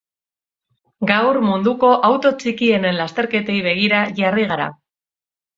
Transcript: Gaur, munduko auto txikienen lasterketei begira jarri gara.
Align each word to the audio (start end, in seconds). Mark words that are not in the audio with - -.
Gaur, 1.11 1.37
munduko 1.49 1.91
auto 2.09 2.33
txikienen 2.45 2.97
lasterketei 3.03 3.61
begira 3.71 4.03
jarri 4.23 4.49
gara. 4.55 4.71